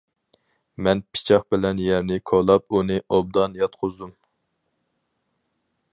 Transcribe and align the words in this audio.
مەن 0.85 1.01
پىچاق 1.17 1.45
بىلەن 1.55 1.83
يەرنى 1.83 2.17
كولاپ 2.31 2.75
ئۇنى 2.79 2.99
ئوبدان 3.13 3.61
ياتقۇزدۇم. 3.61 4.17